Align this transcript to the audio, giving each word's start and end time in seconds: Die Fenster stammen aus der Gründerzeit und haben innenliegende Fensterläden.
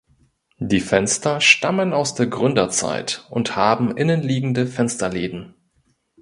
Die 0.57 0.79
Fenster 0.79 1.39
stammen 1.41 1.93
aus 1.93 2.15
der 2.15 2.25
Gründerzeit 2.25 3.27
und 3.29 3.55
haben 3.55 3.95
innenliegende 3.95 4.65
Fensterläden. 4.65 5.53